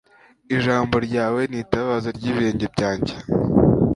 [0.55, 3.13] ijambo ryawe ni itabaza ry'ibirenge byanjye